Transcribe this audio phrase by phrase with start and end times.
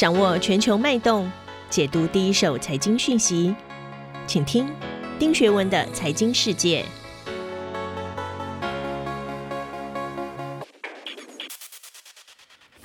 [0.00, 1.30] 掌握全球脉动，
[1.68, 3.54] 解读第一手财经讯息，
[4.26, 4.66] 请听
[5.18, 6.82] 丁学文的财经世界。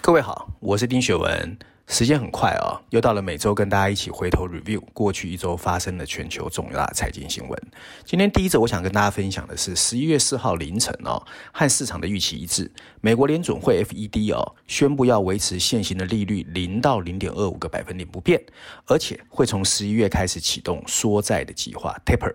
[0.01, 1.57] 各位好，我是丁学文。
[1.87, 7.61] 时间很快啊、又到了每周跟大家一起回头 review 过去一周发生的全球重大财经新闻。
[8.03, 12.69] 今天第一则，我想跟大家分享的是十一月四号凌晨哦，和市场的预期一致，
[13.01, 18.43] 美国联准会 FED 哦宣布要维持现行的利率零到零点二五个百分点不变，
[18.87, 22.33] 而且会从十一月开始启动缩债的计划 taper，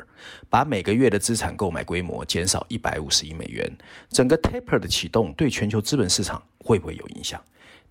[0.48, 3.68] 把每个月的资产购买规模减少一百五十亿美元。
[4.10, 7.42] 整个 taper 的启动对全球资本市场会不会有影响？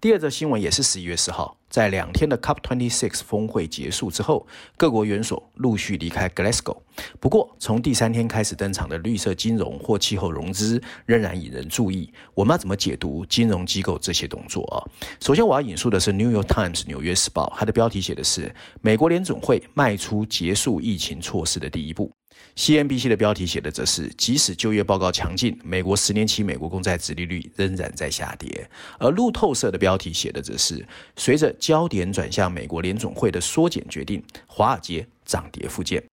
[0.01, 6.77] 第二则新闻也是十一月四号，在两天的 COP26 峰会结束之后，各国元首陆续离开 Glasgow。
[7.19, 12.09] 不过，从第三天开始登场的绿色金融或气候融资仍然引人注意。
[12.33, 14.79] 我们要怎么解读金融机构这些动作啊？
[15.19, 22.09] 首先，我要引述的是《New York Times》纽约时报，它的标题写的是“美国联总会迈出结束疫情措施的第一步”。
[22.55, 28.69] CNBC 的标题写的则是，即使就业报告强劲，美国十年期美国公债殖利率仍然在下跌。
[28.99, 36.08] 而路透社的标题写的则是，随着焦点转向美国联总会的缩减决定，华尔街涨跌互见。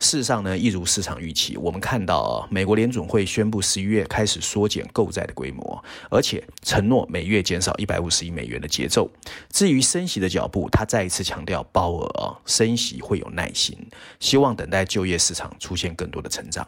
[0.00, 9.10] 事实上呢，一如市场预期，我们看到啊，美国联准会宣布十一月开始缩减购债的规模，而且承诺每月减少一百五十亿美元的节奏。
[9.50, 13.76] 至于升息的脚步，他再一次强调鲍尔啊，升息会有耐心，
[14.20, 16.66] 希望等待就业市场出现更多的成长。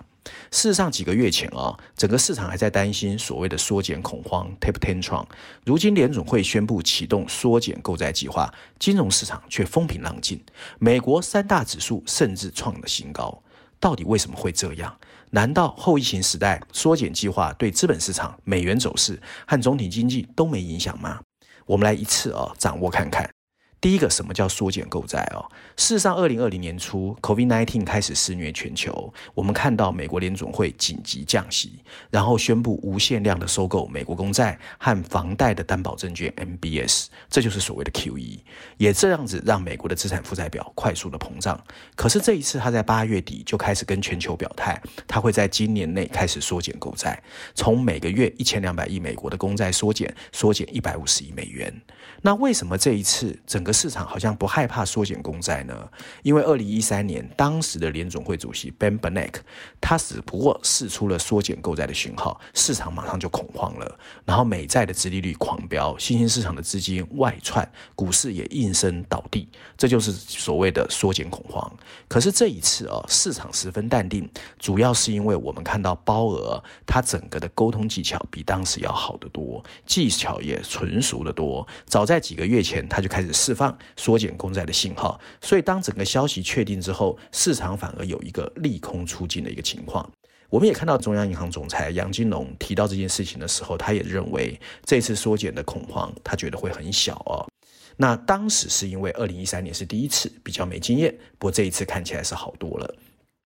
[0.50, 5.24] 事实上，几个月前啊，整个市场还在担心所谓的缩减恐慌 （Tap tantrum）。
[5.64, 10.42] 如今联总会宣布启动缩减购债计划，金融市场却风平浪静。
[10.78, 13.42] 美国三大指数甚至创了新高。
[13.78, 14.94] 到底为什么会这样？
[15.30, 21.20] 难道后疫情时代缩减计划对资本市场、美元走势和总体经济都没影响吗？
[21.64, 23.30] 我们来一次啊，掌握看看。
[23.80, 25.48] 第一个，什么叫缩减购债哦？
[25.74, 31.80] 事实上，二零二零年初，COVID-19 开始肆虐全球，我们看到美国联总会紧急降息，
[32.10, 38.40] 然后宣布无限量的收购美国公债和房贷的担保证券 MBS，这就是所谓的 QE，
[38.76, 41.58] 也这样子让美国的资产负债表快速的膨胀。
[41.96, 47.22] 可是这一次，他在八月底就开始跟全球表态，他会在今年内开始缩减购债，
[47.54, 51.72] 从每个月一千两百亿美国的公债缩减，缩减一百五十亿美元。
[52.20, 55.88] 那为什么这一次整个市场好像不害怕缩减公债呢，
[56.22, 59.40] 因为二零一三年当时的联总会主席 Ben Bernanke，
[59.80, 71.70] 他只不过试出了缩减购债的讯号，市场马上就恐慌了，然后美债的殖利率狂飙，新兴市场的资金外窜，股市也应声倒地，这就是所谓的缩减恐慌。
[72.08, 83.78] 可是这一次啊，市场十分淡定，主要是因为我们看到鲍尔他整个的沟通技巧比当时要好得多，技巧也纯熟得多，早在几个月前他就开始释放。
[83.96, 90.10] 缩减公债的信号，所以当整个消息确定之后，市场反而有一个利空出尽的一个情况。
[90.48, 97.46] 我们也看到中央银行总裁杨金龙提到这件事情的时候，他也认为这次缩减的恐慌，他觉得会很小哦。
[97.98, 102.94] 那当时是因为二零一三年是第一次，比较没经验，不过这一次看起来是好多了。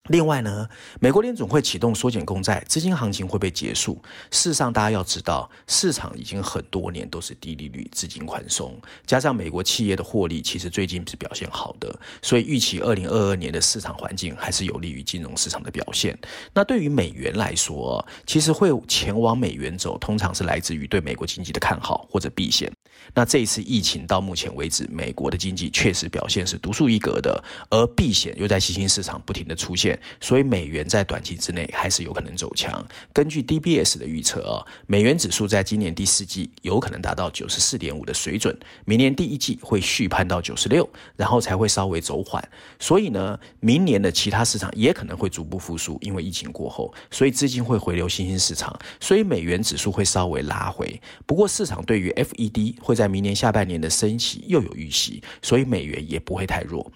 [0.08, 0.69] 另外呢，
[1.00, 4.00] 美国联总会启动缩减公债，资金行情会被结束？
[4.30, 16.19] 事实上，大家要知道，市场已经很多年都是低利率、资金宽松，加上美国企业的获利其实最近是表现好的，所以预期二零二二年的市场环境还是有利于金融市场的表现。
[16.52, 22.70] 那对于美元来说，其实会前往美元走，通常是来自于对美国经济的看好或者避险。
[23.14, 32.84] 那这一次疫情到目前为止，美国的经济确实表现是独树一格的，而避险又在新兴市场不停的出现，所以美元在短期之内还是有可能走强。
[33.12, 42.42] 根据 DBS 的预测啊，美元指数在今年第四季有可能达到九十四点五的水准，明年第一季会续攀到九十六，然后才会稍微走缓。
[42.78, 51.00] 所以呢，明年的其他市场也可能会逐步复苏，因为疫情过后，所以资金会回流新兴市场，所以美元指数会稍微拉回。
[51.26, 56.90] 不过市场对于 FED 会在明年下半年的升息又有预期，所以美元也不会太弱。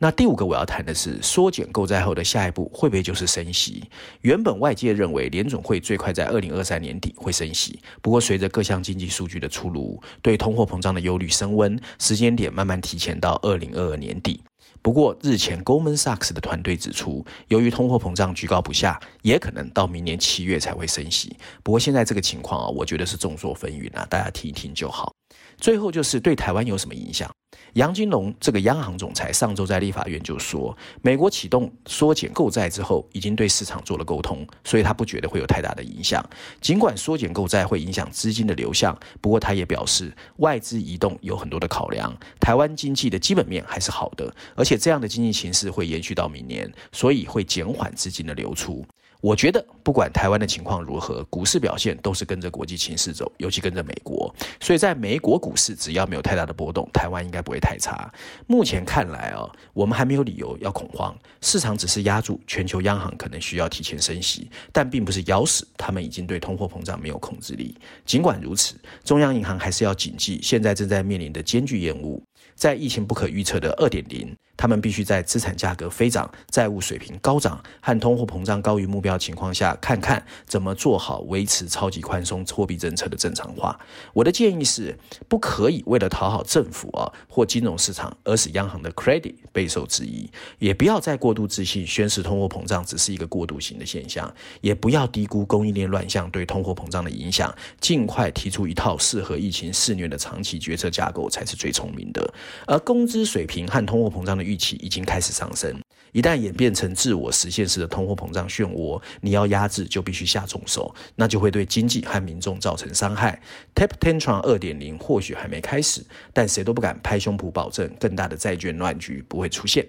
[0.00, 3.82] 那第五个我要谈的是缩减购债后的下一步会不会就是升息？
[4.20, 14.40] 原本外界认为联总会最快在二零二三年底会升息，不过随着各项经济数据的出炉，对通货膨胀的忧虑升温，时间点慢慢提前到二零二二年底。
[14.80, 21.36] 不过日前 Goldman Sachs 的团队指出，由于通货膨胀居高不下，也可能到明年七月才会升息。
[21.64, 25.12] 不过现在这个情况啊，我觉得是众说纷纭啊，大家听一听就好。
[25.58, 27.30] 最后就是对台湾有什么影响？
[27.74, 36.24] 杨金龙这个央行总裁上周在立法院就说，美国启动缩减购债之后，已经对市场做了沟通，所以他不觉得会有太大的影响。
[36.60, 48.84] 尽管缩减购债会影响资金的流向，不过他也表示，外资移动有很多的考量，台湾经济的基本面还是好的，而且这样的经济形势会延续到明年，所以会减缓资金的流出。
[49.20, 54.32] 我觉得不管台湾的情况如何，股市表现都是跟着国际情势走，尤其跟着美国。
[54.60, 58.08] 所以在美国股市只要没有太大的波动，台湾应该不会太差。
[58.46, 67.76] 目前看来啊，我们还没有理由要恐慌，市场只是压住全球央行可能需要提前升息，但并不是咬死他们已经对通货膨胀没有控制力。
[68.06, 72.22] 尽管如此，中央银行还是要谨记现在正在面临的艰巨任务。
[72.54, 83.78] 在疫情不可预测的二点零，他们必须在资产价格飞涨、债务水平高涨和通货膨胀高于目标情况下，看看怎么做好维持超级宽松货币政策的正常化。
[84.12, 90.28] 我的建议是，不可以为了讨好政府啊或金融市场而使央行的 credit 备受质疑，
[90.58, 102.34] 也不要再过度自信，宣示通货膨胀只是一个过渡型的现象，也不要低估供应链乱象对通货膨胀的影响，尽快提出一套适合疫情肆虐的长期决策架构才是最聪明的。
[102.66, 105.78] 而工资水平和通货膨胀的预期已经开始上升，
[106.12, 113.38] 一旦演变成自我实现式的通货膨胀漩涡，你要压制就必须下重手，那就会对经济和民众造成伤害。
[113.74, 116.02] Tap Tantrum 二点零或许还没开始，
[116.32, 119.86] 但谁都不敢拍胸脯保证更大的债券乱局不会出现。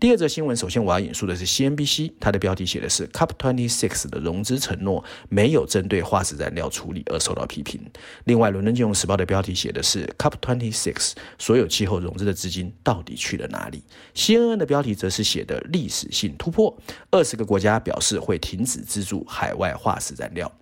[0.00, 7.80] 第二则新闻，首先我要引述的是 CNBC，它的标题写的是 “COP26 的融资承诺没有针对化石燃料处理而受到批评”。
[8.24, 13.82] 另外，伦敦金融时报的标题写的是 “COP26 所有气候融资的资金到底去了哪里”。
[14.14, 16.76] CNN 的标题则是写的“历史性突破，
[17.10, 20.52] 二十个国家表示会停止资助海外化石燃料”。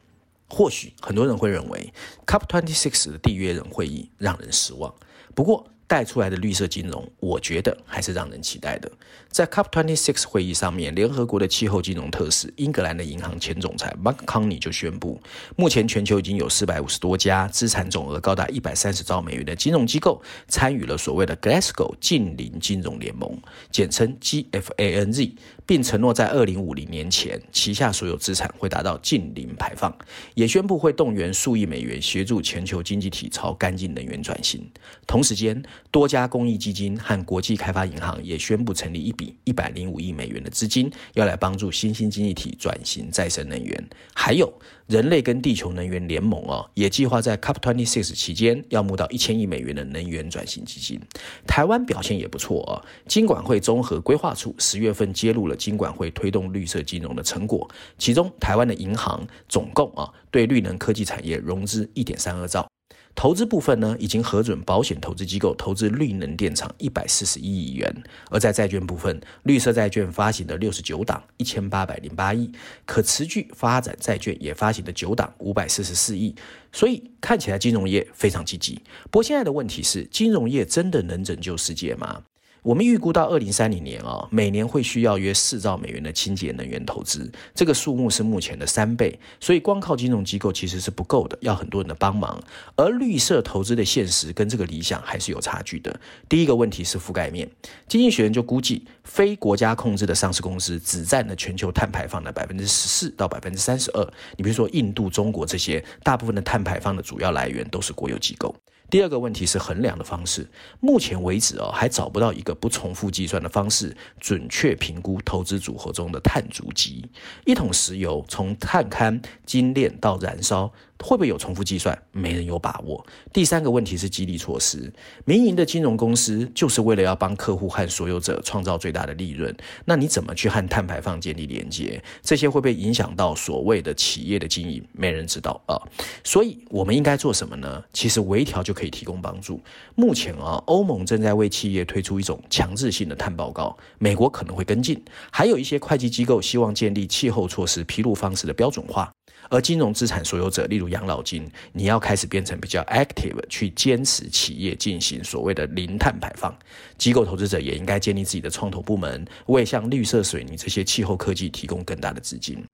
[0.49, 1.93] 或许很多人会认为
[2.27, 4.95] COP26 的缔约人会议让人失望，
[5.35, 8.91] 不过，带出来的绿色金融，我觉得还是让人期待的。
[9.33, 15.19] 在 COP26 会议上面，联合国的气候金融特使、英格兰的银行前总裁 Mark Carney 就宣布，
[15.57, 23.35] 目前全球已经有四百五十多家资产总额高达一百三十兆美元的金融机构参与了所谓的 Glasgow 净零金融联盟，
[23.71, 25.33] 简称 GFANZ，
[25.65, 29.97] 并承诺在二零五零年前，旗下所有资产会达到净零排放，
[30.35, 34.71] 也宣布会动员数亿美元协助全球经济体朝干净能源转型。
[35.07, 43.89] 同时间，多家公益基金和国际开发银行也宣布成立一笔一百零五亿美元的资金，要来帮助新兴经济体转型再生能源。
[44.13, 44.53] 还有
[44.89, 51.01] 人类跟地球能源联盟哦，也计划在 COP26 期间要募到一千亿美元的能源转型基金。
[51.47, 62.67] 台湾表现也不错哦，金管会综合规划处十月份揭露了金管会推动绿色金融的成果，其中台湾的银行总共啊对绿能科技产业融资一点三二兆。
[63.15, 67.89] 投资部分呢，已经核准保险投资机构投资绿能电厂一百四十一亿元；
[68.31, 72.51] 而在债券部分，绿色债券发行的六十九档一千八百零八亿，
[72.87, 76.35] 可持续发展债券也发行的九档五百四十四亿。
[76.73, 78.81] 所以看起来金融业非常积极。
[79.05, 82.23] 不过现在的问题是，金融业真的能拯救世界吗？
[82.63, 92.41] 我们预估到二零三零年啊，每年会需要约四兆美元的清洁能源投资，这个数目是目前的三倍，所以光靠金融机构其实是不够的，要很多人的帮忙。
[92.77, 95.99] 而绿色投资的现实跟这个理想还是有差距的。
[96.29, 97.51] 第一个问题是覆盖面，
[97.89, 104.09] 经济学人就估计，非国家控制的上市公司只占了全球碳排放的百分之十四到百分之三十二。
[104.37, 108.55] 你比如说印度、中国这些，大部分的碳排放的主要来源都是国有机构。
[108.93, 110.47] 第二个问题是衡量的方式，
[110.79, 117.09] 目前为止哦，还找不到一个不重复计算的方式，准确评估投资组合中的碳足迹。
[117.47, 120.71] 一桶石油从探勘、精炼到燃烧。
[120.99, 122.01] 会不会有重复计算？
[122.13, 123.05] 没人有把握。
[123.33, 124.93] 第三个问题是激励措施。
[125.25, 129.55] 民营的金融公司就是为了要帮客户和所有者创造最大的利润。
[129.85, 132.03] 那你怎么去和碳排放建立连接？
[132.23, 134.85] 这些会不会影响到所谓的企业的经营？
[134.93, 135.75] 没人知道啊。
[136.23, 137.83] 所以我们应该做什么呢？
[137.93, 139.61] 其实微调就可以提供帮助。
[139.97, 145.03] 目前啊，欧盟正在为企业推出一种强制性的碳报告，美国可能会跟进。
[145.33, 149.11] 还有一些会计机构希望建立气候措施披露方式的标准化。
[149.49, 156.57] 而金融资产所有者，例如养老金，你要开始变成比较 active，去坚持企业进行所谓的零碳排放。
[156.97, 162.65] 机构投资者也应该建立自己的创投部门，为像绿色水泥这些气候科技提供更大的资金。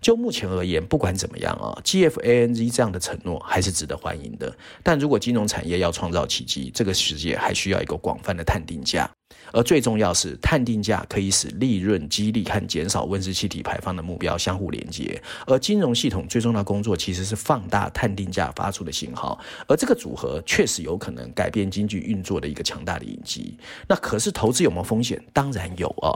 [0.00, 4.56] 就目前而言，不管怎么样啊，GFANZ 这样的承诺还是值得欢迎的。
[4.84, 9.10] 但如果金融产业要创造奇迹，这个世界还需要一个广泛的碳定价。
[9.52, 15.20] 而最重要是，碳定价可以使利润激励和减少温室气体排放的目标相互连接。
[15.46, 23.56] 而金融系统最重要的工作其实是放大碳定价发出的信号，而这个组合确实有可能改变经济运作的一个强大的引擎。
[23.86, 25.22] 那可是投资有没有风险？
[25.32, 26.12] 当然有啊。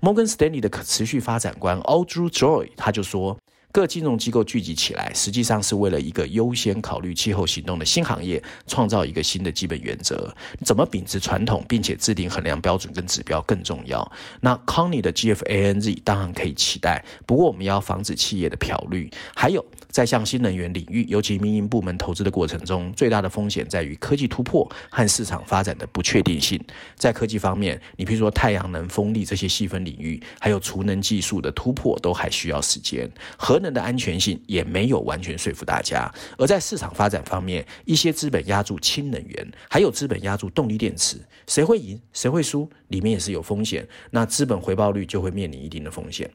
[0.00, 3.36] 摩根斯丹利的可持续发展官 Andrew Joy 他就说。
[3.76, 10.34] 各金融机构聚集起来，实际上是为了一个优先考虑气候行动的新行业，创造一个新的基本原则。
[10.64, 14.10] 怎么秉持传统，并且制定衡量标准跟指标更重要。
[14.40, 19.10] 那康尼的 GFANZ 当然可以期待，不过我们要防止企业的漂绿。
[19.34, 26.58] 还有，在向新能源领域，尤其民营部门投资的过程中，最大的风险在于科技突破和市场发展的不确定性。
[26.94, 33.06] 在科技方面，你比如说太阳能、风力这些细分领域，还有储能技术的突破，都还需要时间。
[33.36, 46.30] 核的安全性也没有完全说服大家，而在市场发展方面，一些资本押注氢能源，还有资本押注动力电池，谁会赢，谁会输，里面也是有风险，那资本回报率就会面临一定的风险。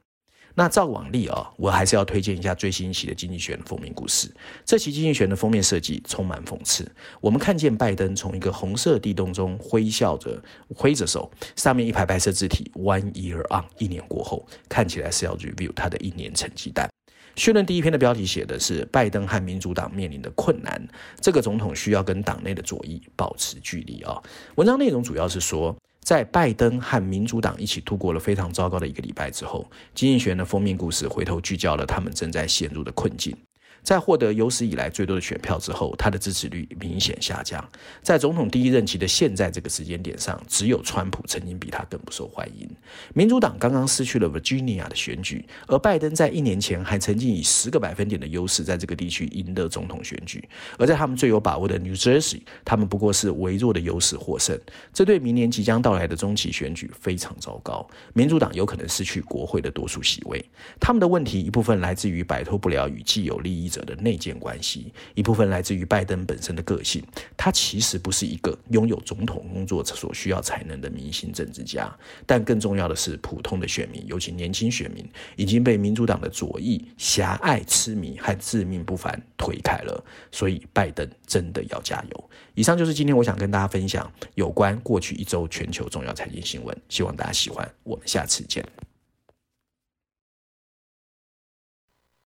[0.54, 4.30] 那照往例啊，我还是要推荐一下最新一期的《经济学人》封面故事。
[4.66, 6.86] 这期《经济学》的封面设计充满讽刺，
[7.22, 10.44] 我们看见拜登从一个红色地洞中挥笑着
[10.76, 16.90] 挥着手，上面一排白色字体 “One year on”，一年过后，看起来是要 review 他的一年成绩单。
[17.36, 20.82] 序论第一篇的标题写的是拜登和民主党面临的困难，
[21.20, 24.22] 这个总统需要跟党内的左翼保持距离啊。
[24.56, 33.36] 文章内容主要是说，在拜登和民主党一起度过了非常糟糕的一个礼拜之后，经济学人的封面故事回头聚焦了他们正在陷入的困境。
[33.84, 37.68] 在获得有史以来最多的选票之后，他的支持率明显下降。
[38.02, 42.70] 在总统第一任期的现在这个时间点上，只有川普曾经比他更不受欢迎。
[43.14, 50.48] 民主党刚刚失去了 Virginia 的选举，而拜登在一年前还曾经以十个百分点的优势在这个地区赢得总统选举。
[50.78, 54.58] 而在他们最有把握的 New Jersey，他们不过是微弱的优势获胜。
[54.94, 57.88] 这对明年即将到来的中期选举非常糟糕。
[58.14, 60.44] 民主党有可能失去国会的多数席位。
[60.80, 67.04] 他们的问题一部分来自于摆脱不了与既有利益者的内建关系，一部分来自于拜登本身的个性，
[67.36, 71.92] 他其实不是一个拥有总统工作所需要才能的明星政治家，
[72.26, 82.30] 但更重要的是，普通的选民，尤其年轻选民，已经被民主党的左翼狭隘、痴迷和自命不凡推开了，所以拜登真的要加油。
[82.54, 88.81] 以上就是今天我想跟大家分享有关过去一周全球重要财经新闻，希望大家喜欢，我们下次见。